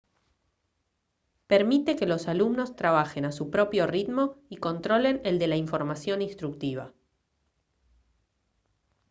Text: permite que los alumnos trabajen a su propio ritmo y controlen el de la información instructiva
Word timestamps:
permite 1.45 1.95
que 1.95 2.07
los 2.07 2.27
alumnos 2.27 2.75
trabajen 2.75 3.23
a 3.23 3.31
su 3.31 3.51
propio 3.51 3.85
ritmo 3.85 4.41
y 4.49 4.57
controlen 4.57 5.21
el 5.25 5.37
de 5.37 5.45
la 5.45 5.57
información 5.57 6.23
instructiva 6.23 6.91